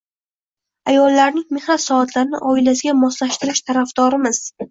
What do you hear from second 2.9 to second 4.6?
moslashtirish tarafdorimiz